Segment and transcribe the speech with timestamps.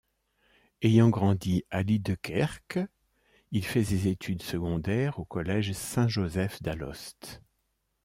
[0.81, 2.79] Ayant grandi à Liedekerke,
[3.51, 7.43] il fait ses études secondaires au collège Saint-Joseph d'Alost.